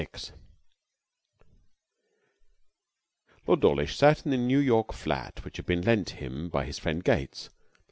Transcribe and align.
6 0.01 0.31
Lord 3.45 3.61
Dawlish 3.61 3.95
sat 3.95 4.25
in 4.25 4.31
the 4.31 4.37
New 4.37 4.57
York 4.57 4.93
flat 4.93 5.45
which 5.45 5.57
had 5.57 5.67
been 5.67 5.83
lent 5.83 6.09
him 6.21 6.49
by 6.49 6.65
his 6.65 6.79
friend 6.79 7.03
Gates. 7.03 7.51